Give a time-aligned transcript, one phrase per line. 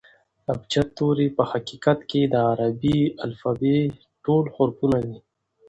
[0.51, 3.77] ابجد توري په حقیقت کښي د عربي الفبې
[4.23, 5.17] ټول حرفونه دي.